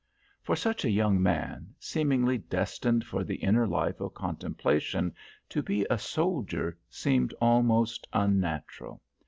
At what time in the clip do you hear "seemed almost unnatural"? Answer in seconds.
6.89-9.03